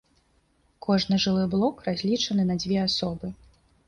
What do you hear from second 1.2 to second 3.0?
жылы блок разлічаны на дзве